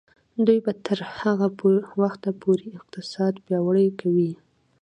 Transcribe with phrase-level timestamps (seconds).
[0.45, 1.47] دوی به تر هغه
[2.01, 4.31] وخته پورې اقتصاد پیاوړی کوي.